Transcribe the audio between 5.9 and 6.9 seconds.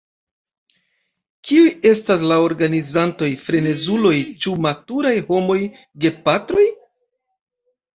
gepatroj?